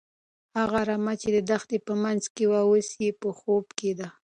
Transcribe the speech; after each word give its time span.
هغه 0.59 0.79
رمه 0.89 1.13
چې 1.21 1.29
د 1.35 1.37
دښتې 1.49 1.77
په 1.87 1.93
منځ 2.03 2.23
کې 2.35 2.43
وه، 2.49 2.59
اوس 2.67 2.89
په 3.21 3.29
خوب 3.39 3.65
کې 3.79 3.91
ده. 3.99 4.07